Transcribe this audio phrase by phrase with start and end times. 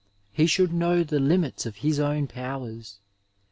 [0.31, 2.97] He should know the limits of his own powers.